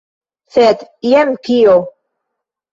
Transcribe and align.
Sed 0.55 0.81
jen 1.11 1.37
kio! 1.45 1.79